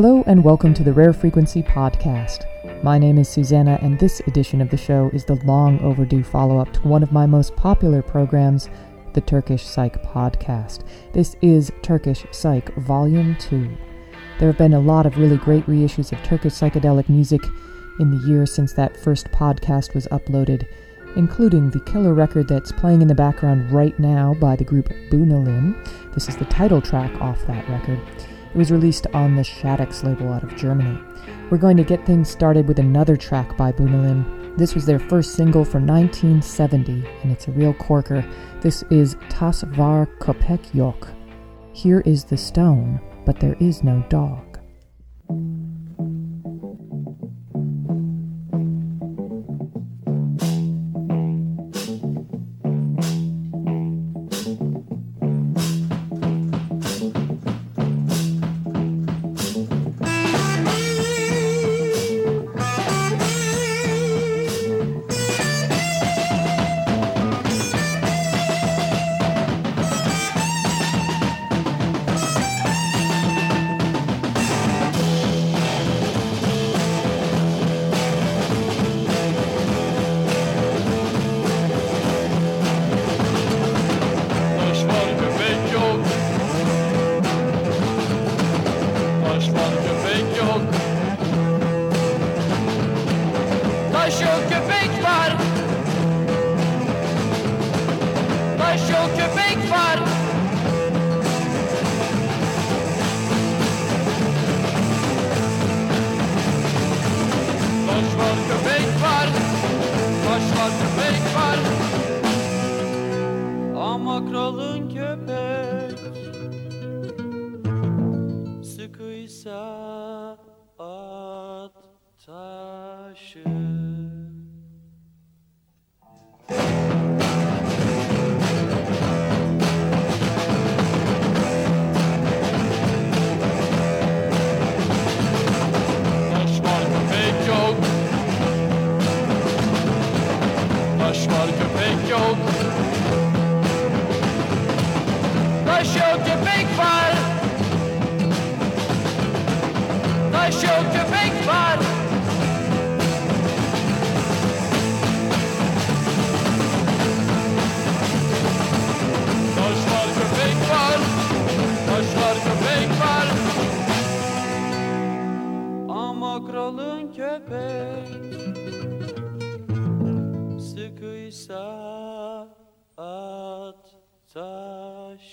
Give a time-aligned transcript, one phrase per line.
[0.00, 2.44] Hello and welcome to the Rare Frequency Podcast.
[2.84, 6.60] My name is Susanna, and this edition of the show is the long overdue follow
[6.60, 8.70] up to one of my most popular programs,
[9.14, 10.84] the Turkish Psych Podcast.
[11.12, 13.76] This is Turkish Psych Volume 2.
[14.38, 17.42] There have been a lot of really great reissues of Turkish psychedelic music
[17.98, 20.64] in the year since that first podcast was uploaded,
[21.16, 25.74] including the killer record that's playing in the background right now by the group Bunalin.
[26.14, 27.98] This is the title track off that record.
[28.50, 30.98] It was released on the Shaddix label out of Germany.
[31.50, 34.56] We're going to get things started with another track by Bunalin.
[34.56, 38.24] This was their first single from 1970, and it's a real corker.
[38.60, 41.08] This is Tas Var Kopek Yok.
[41.72, 44.58] Here is the stone, but there is no dog.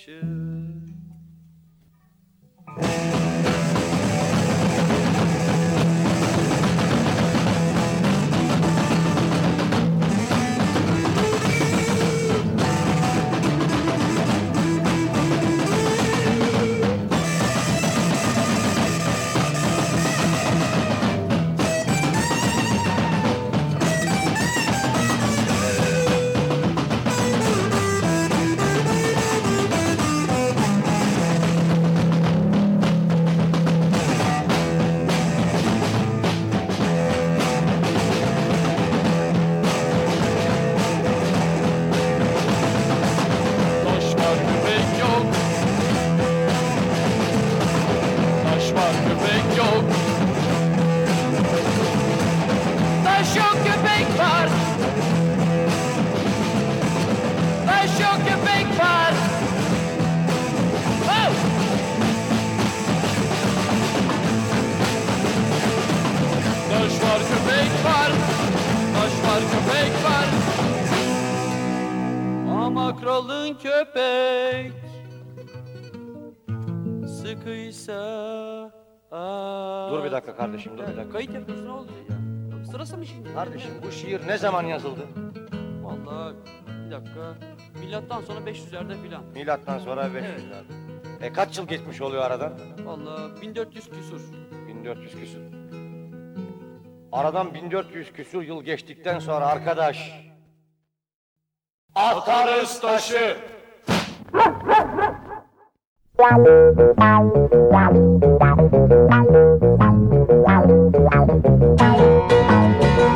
[0.06, 0.35] Taşı
[80.66, 81.14] kardeşim, dur bir dakika.
[81.14, 82.66] Kayıt yapıyorsun ne oluyor ya?
[82.66, 83.34] Sırası mı şimdi?
[83.34, 85.02] Kardeşim bu şiir ne zaman yazıldı?
[85.82, 86.36] Vallahi
[86.86, 87.34] bir dakika.
[87.80, 89.24] Milattan sonra 500'lerde filan.
[89.24, 90.44] Milattan sonra 500
[91.22, 92.54] E kaç yıl geçmiş oluyor aradan?
[92.86, 94.22] Vallahi 1400 küsur.
[94.68, 95.40] 1400 küsur.
[97.12, 100.12] Aradan 1400 küsur yıl geçtikten sonra arkadaş...
[101.96, 103.38] Atarız taşı!
[106.18, 106.48] Thank
[113.00, 113.15] you.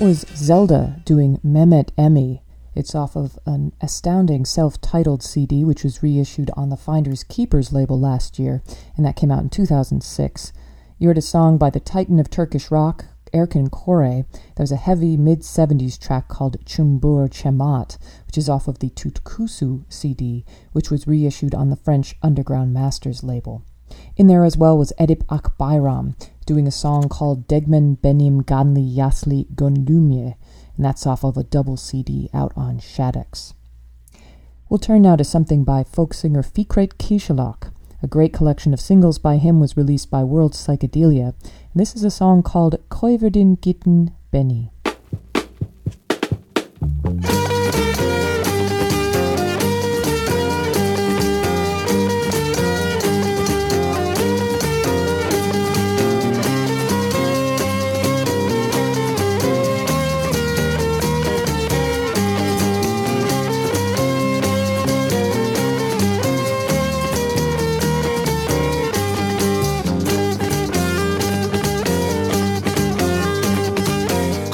[0.00, 2.40] Was Zelda doing Mehmet Emi.
[2.74, 7.70] It's off of an astounding self titled CD, which was reissued on the Finders Keepers
[7.70, 8.62] label last year,
[8.96, 10.54] and that came out in 2006.
[10.98, 13.68] You heard a song by the titan of Turkish rock, Erkin.
[13.70, 18.88] There was a heavy mid 70s track called Chumbur Chemat, which is off of the
[18.88, 23.64] Tutkusu CD, which was reissued on the French Underground Masters label.
[24.16, 26.14] In there as well was Edip Akbayram
[26.50, 30.34] doing a song called Degmen Benim Ganli Yasli Gondumye,
[30.76, 33.54] and that's off of a double CD out on Shadex.
[34.68, 37.72] We'll turn now to something by folk singer Fikret Kishalak.
[38.02, 42.02] A great collection of singles by him was released by World Psychedelia, and this is
[42.02, 44.72] a song called Koiverdin Gitten Benny.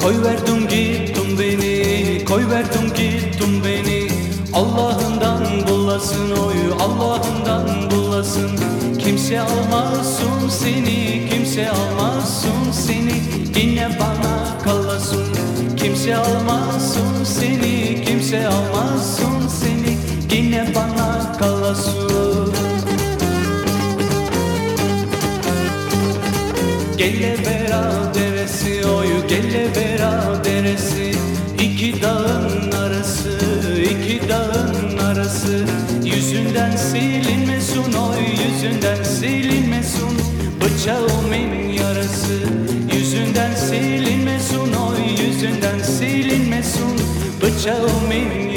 [0.07, 4.07] Koy verdin gittin beni, koy verdin gittin beni.
[4.53, 8.51] Allah'ından bulasın oy, Allah'ından bulasın
[8.99, 13.21] Kimse almasın seni, kimse almasın seni.
[13.55, 15.25] Yine bana kalasın
[15.77, 19.97] Kimse almasın seni, kimse almasın seni.
[20.31, 22.53] Yine bana kalasın
[26.97, 27.97] Gelle bera
[28.47, 31.11] deresi oy gelle bera deresi
[31.59, 33.39] iki dağın arası
[33.91, 35.65] iki dağın arası.
[36.05, 40.17] Yüzünden silinmesin oy yüzünden silinmesin
[40.61, 42.39] Bıçağımın yarası.
[42.93, 47.01] Yüzünden silinmesin oy yüzünden silinmesin
[47.41, 48.56] Bıçağımın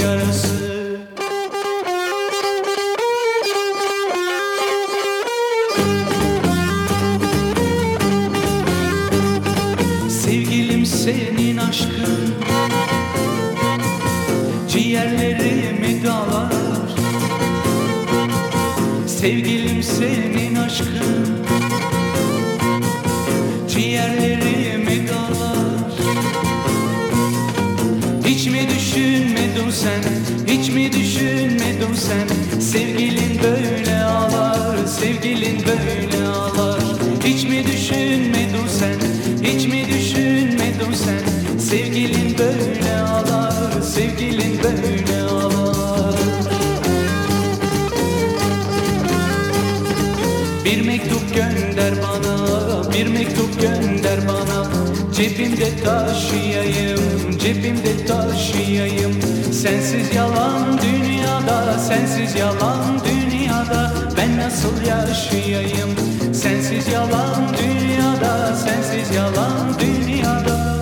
[62.31, 65.91] sensiz yalan dünyada Ben nasıl yaşayayım?
[66.35, 70.77] Sensiz yalan dünyada, sensiz yalan dünyada.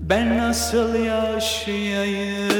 [0.00, 2.58] Ben nasıl yaşayayım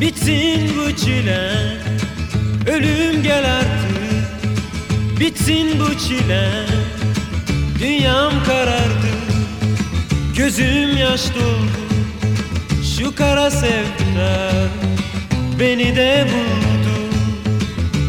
[0.00, 1.50] Bitsin bu çile
[2.66, 5.20] Ölüm gel artık.
[5.20, 6.50] Bitsin bu çile
[7.78, 9.10] Dünyam karardı.
[10.36, 11.86] Gözüm yaş doldu
[12.96, 14.52] Şu kara sevda
[15.60, 17.16] Beni de buldu.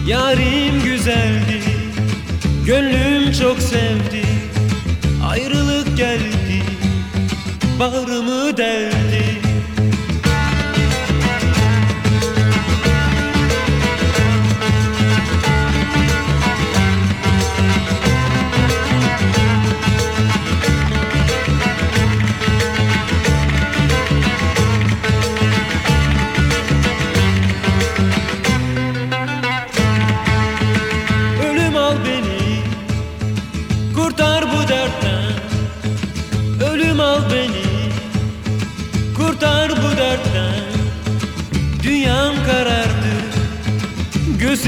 [0.08, 1.62] Yarim güzeldi
[2.66, 4.26] Gönlüm çok sevdi.
[5.30, 6.64] Ayrılık geldi
[7.80, 9.07] Bağrımı deldi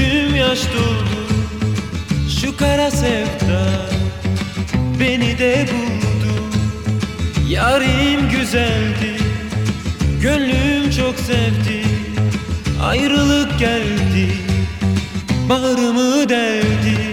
[0.00, 1.20] Gözüm yaş doldu.
[2.40, 3.62] Şu kara sevda
[5.00, 6.34] Beni de buldu.
[7.48, 9.16] Yarim güzeldi
[10.22, 11.84] Gönlüm çok sevdi.
[12.82, 14.28] Ayrılık geldi
[15.48, 17.09] Bağrımı deldi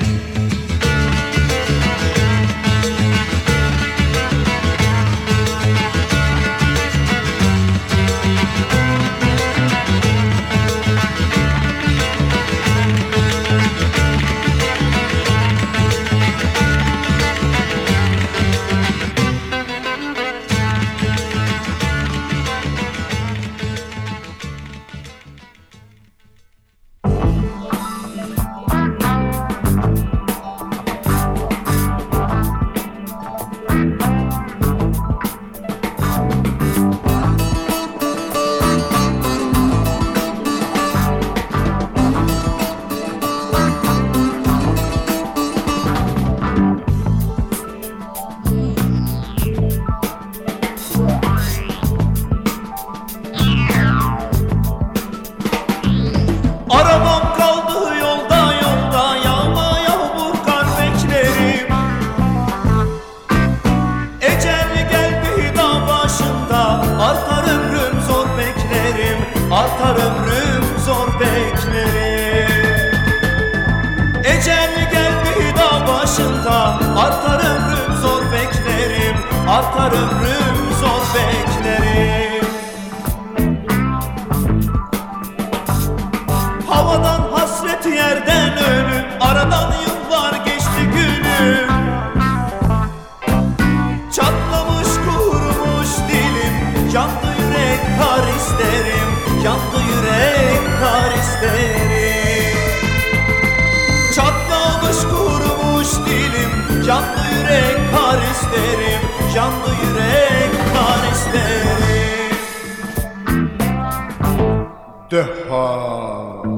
[115.09, 116.56] Dehha.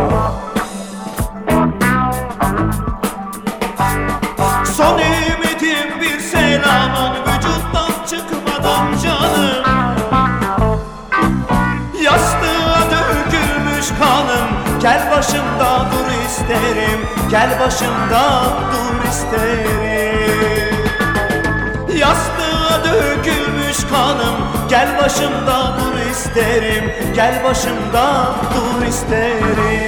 [4.76, 9.64] Son ümidim bir selamın vücuttan çıkmadan canım
[12.02, 14.48] Yastığa dökülmüş kanım.
[14.82, 17.00] Gel başımda dur isterim.
[17.30, 20.57] Gel başımda dur isterim
[22.84, 24.36] dökülmüş kanım.
[24.68, 26.92] Gel başımda dur isterim.
[27.14, 29.87] Gel başımda dur isterim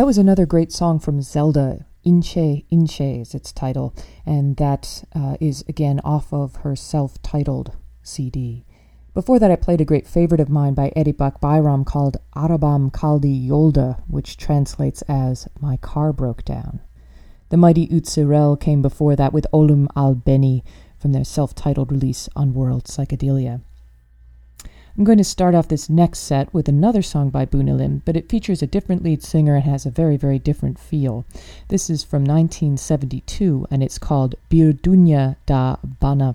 [0.00, 5.36] That was another great song from Zelda, Inche Inche is its title, and that uh,
[5.40, 8.64] is again off of her self titled CD.
[9.12, 12.90] Before that, I played a great favorite of mine by Eddie Buck Bayram called Arabam
[12.90, 16.80] Kaldi Yolda, which translates as My Car Broke Down.
[17.50, 20.64] The mighty Utsirel came before that with Olum Al Beni
[20.98, 23.60] from their self titled release on World Psychedelia.
[24.96, 28.28] I'm going to start off this next set with another song by Bunilim, but it
[28.28, 31.24] features a different lead singer and has a very, very different feel.
[31.68, 36.34] This is from 1972 and it's called Bir Dunya da Bana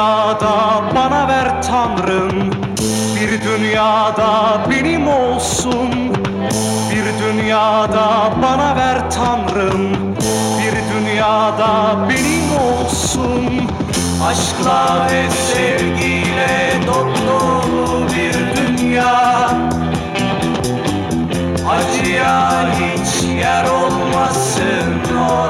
[0.00, 2.50] dünyada bana ver Tanrım.
[3.16, 5.90] Bir dünyada benim olsun.
[6.90, 10.16] Bir dünyada bana ver Tanrım.
[10.58, 13.68] Bir dünyada benim olsun.
[14.28, 19.50] Aşkla ve sevgiyle dolu bir dünya.
[21.70, 25.49] Acıya hiç yer olmasın orada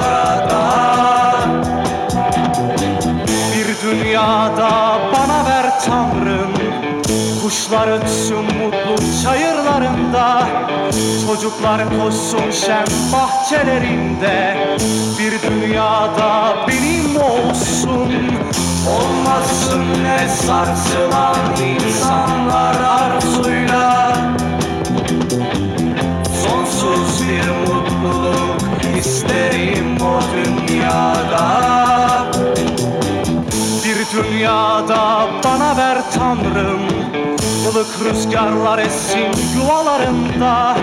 [7.50, 10.48] Kuşlar ötsün mutlu çayırlarında
[11.26, 14.56] Çocuklar koşsun şen bahçelerinde.
[15.18, 18.12] Bir dünyada benim olsun
[18.88, 21.36] Olmasın ne sarsılan
[21.78, 24.12] insanlar arzuyla.
[26.46, 31.60] Sonsuz bir mutluluk isterim o dünyada.
[33.84, 36.99] Bir dünyada bana ver Tanrım
[37.60, 40.76] Ilık rüzgarlar essin yuvalarında.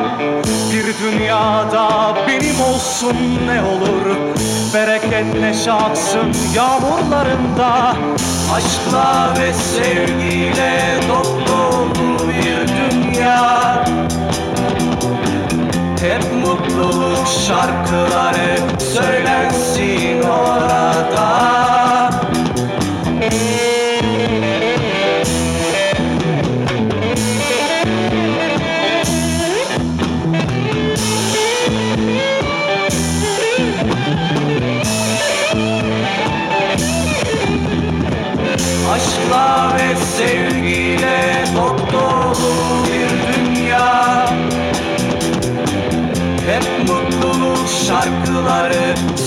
[0.71, 3.15] Bir dünyada benim olsun
[3.47, 4.17] ne olur.
[4.73, 7.95] Bereket neşe aksın yağmurlarında.
[8.55, 11.87] Aşkla ve sevgiyle dolu
[12.27, 13.85] bir dünya.
[16.01, 18.57] Hep mutluluk şarkıları
[18.93, 21.76] söylensin orada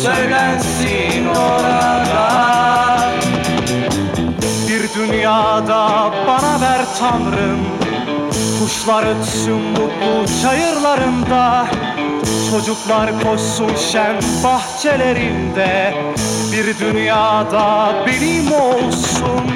[0.03, 2.31] söylensin orada.
[4.69, 7.61] Bir dünyada bana ver Tanrım.
[8.59, 11.67] Kuşlar ötsün mutlu çayırlarında.
[12.51, 15.95] Çocuklar koşsun şen bahçelerinde.
[16.53, 19.51] Bir dünyada benim olsun.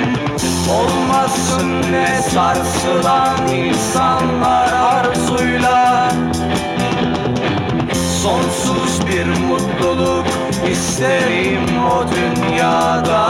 [0.71, 6.11] Olmasın ne sarsılan insanlar arzuyla
[8.25, 10.27] Sonsuz bir mutluluk
[10.71, 11.61] isterim
[11.91, 13.25] o dünyada.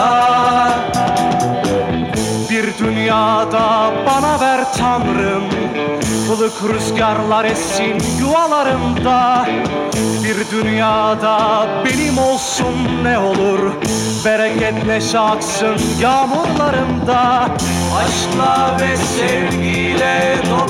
[2.51, 5.45] Bir dünyada bana ver Tanrım
[6.37, 9.47] Ilık rüzgarlar essin yuvalarında
[10.25, 13.73] Bir dünyada benim olsun ne olur
[14.25, 17.49] Bereket neşe aksın yağmurlarında
[17.97, 20.64] Aşkla ve sevgiyle dolu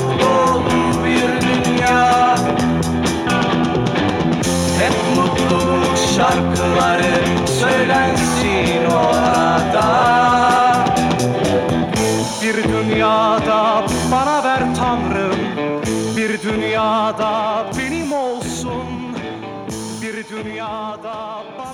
[6.25, 9.85] şarkıları söylensin orada
[12.41, 15.39] bir dünyada bana ver Tanrım
[16.17, 18.85] Bir dünyada benim olsun.
[20.01, 21.64] Bir dünyada bana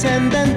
[0.00, 0.47] descendants.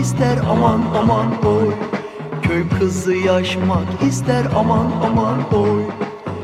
[0.00, 1.74] İster aman aman oy.
[2.42, 5.82] Köy kızı yaşmak ister aman aman oy.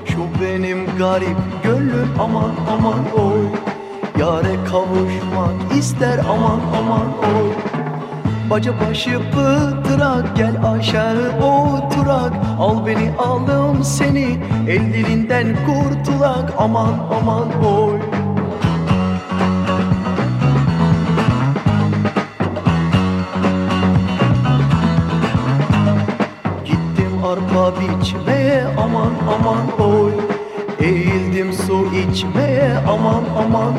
[0.04, 3.44] Şu benim garip gönlüm aman aman oy.
[4.18, 7.50] Yare kavuşmak ister aman aman oy.
[8.50, 12.32] Baca başı pıtırak gel aşağı oturak.
[12.58, 14.38] Al beni aldım seni
[14.68, 16.54] el dilinden kurtulak.
[16.58, 18.07] Aman aman oy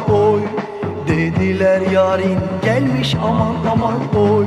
[0.09, 0.41] oy
[1.09, 4.45] Dediler yarın gelmiş aman aman oy.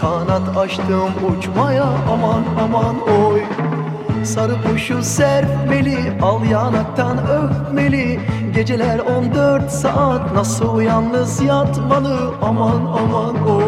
[0.00, 3.42] Kanat açtım uçmaya aman aman oy.
[4.24, 8.20] Sarı kuşu serpmeli al yanaktan öpmeli.
[8.54, 13.67] Geceler 14 saat nasıl yalnız yatmalı aman aman oy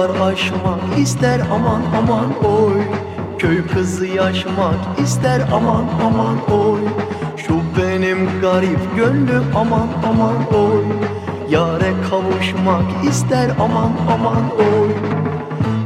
[0.00, 2.80] Doğar aşmak ister aman aman oy.
[3.38, 6.80] Köy kızı yaşmak ister aman aman oy.
[7.36, 10.84] Şu benim garip gönlüm aman aman oy.
[11.50, 14.90] Yare kavuşmak ister aman aman oy.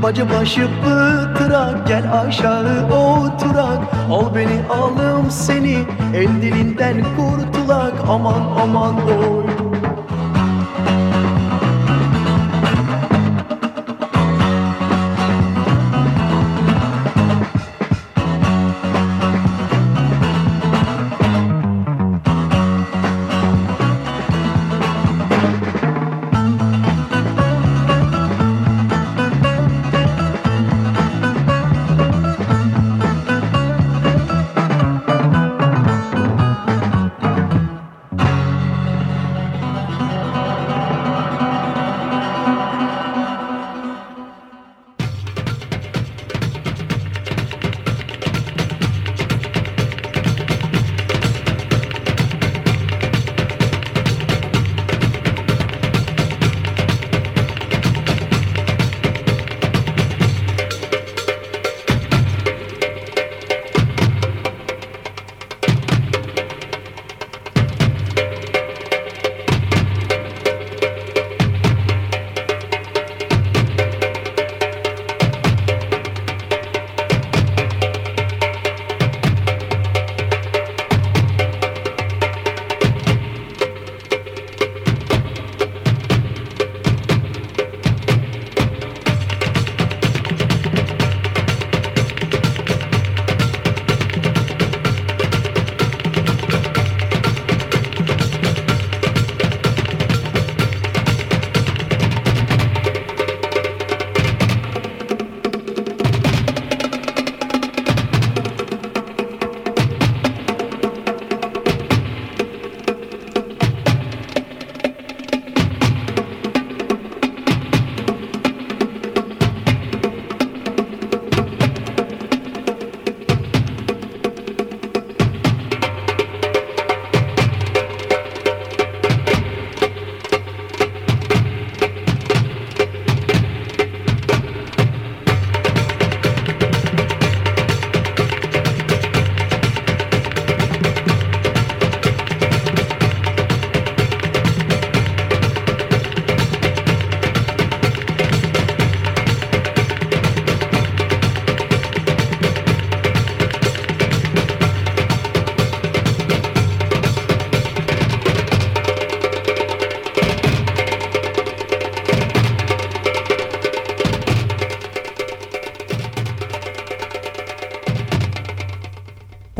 [0.02, 3.78] Bacı başı pıtırak gel aşağı oturak.
[4.10, 5.78] Al beni alım seni
[6.14, 7.94] el dilinden kurtulak.
[8.08, 9.43] Aman aman oy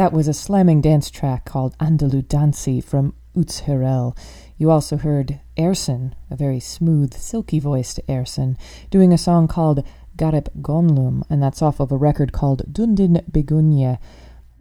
[0.05, 4.15] That was a slamming dance track called Andalu Dansi from Uts Herel.
[4.59, 8.59] You also heard Erson, a very smooth, silky voiced Erson,
[8.91, 9.83] doing a song called
[10.19, 13.97] Gareb Gonlum, and that's off of a record called Dundin Begunye,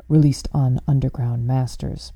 [0.08, 2.14] released on Underground Masters.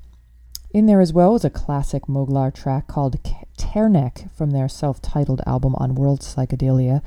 [0.70, 3.22] In there as well was a classic Moglar track called
[3.58, 7.02] Ternek from their self titled album on World Psychedelia.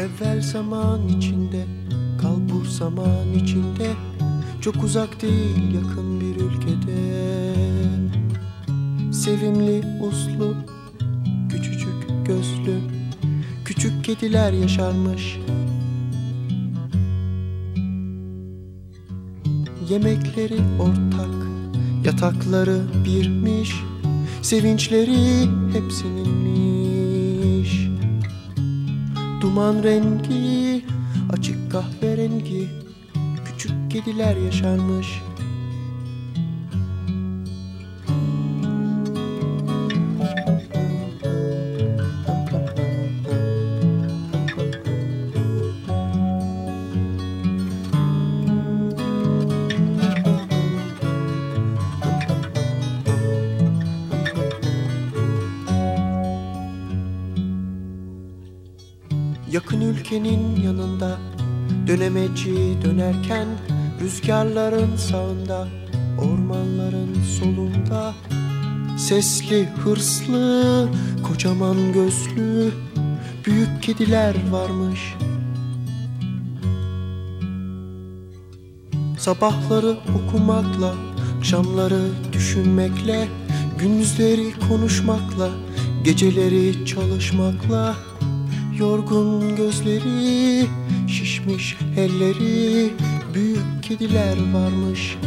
[0.09, 1.65] Evvel zaman içinde
[2.21, 3.91] Kal bu zaman içinde.
[4.61, 7.53] Çok uzak değil yakın bir ülkede.
[9.13, 10.55] Sevimli uslu
[11.49, 12.79] Küçücük gözlü
[13.65, 15.39] Küçük kediler yaşarmış.
[19.89, 21.49] Yemekleri ortak
[22.05, 23.75] Yatakları birmiş.
[24.41, 26.68] Sevinçleri hepsininmiş
[29.41, 30.85] Duman rengi
[31.33, 32.69] Açık kahverengi
[33.45, 35.21] Küçük kediler yaşarmış
[63.09, 63.47] Dönerken
[64.01, 65.67] Rüzgarların sağında
[66.19, 68.13] Ormanların solunda.
[68.97, 70.87] Sesli hırslı
[71.27, 72.71] Kocaman gözlü
[73.45, 75.15] Büyük kediler varmış.
[79.17, 80.93] Sabahları okumakla
[81.37, 82.01] Akşamları
[82.33, 83.27] düşünmekle
[83.79, 85.49] Gündüzleri konuşmakla
[86.03, 87.95] Geceleri çalışmakla
[88.79, 90.67] Yorgun gözleri,
[91.39, 92.93] şişmiş elleri,
[93.33, 95.17] büyük kediler varmış.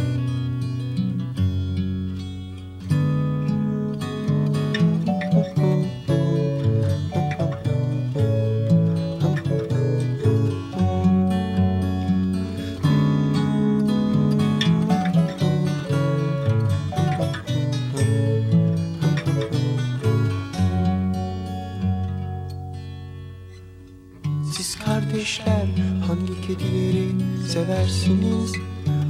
[28.03, 28.53] Seversiniz?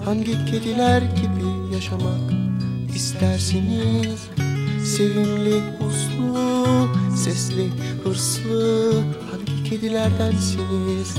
[0.05, 2.31] Hangi kediler gibi yaşamak
[2.95, 4.27] istersiniz?
[4.85, 7.69] Sevimli, uslu, sesli,
[8.03, 8.93] hırslı
[9.31, 11.15] hangi kedilerdensiniz?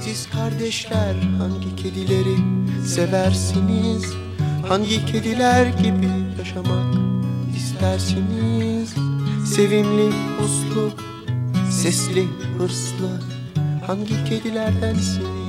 [0.00, 2.36] Siz kardeşler hangi kedileri
[2.86, 4.04] seversiniz?
[4.68, 6.94] Hangi kediler gibi yaşamak
[7.56, 8.94] istersiniz?
[9.54, 10.14] Sevimli,
[10.44, 10.90] uslu,
[11.70, 12.26] sesli,
[12.58, 13.33] hırslı
[13.86, 15.43] Hangi kedilerdensiniz?